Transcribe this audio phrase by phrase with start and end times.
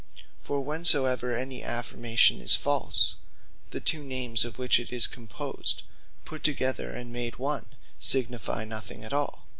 [0.41, 3.17] For whensoever any affirmation is false,
[3.69, 5.83] the two names of which it is composed,
[6.25, 7.67] put together and made one,
[7.99, 9.45] signifie nothing at all.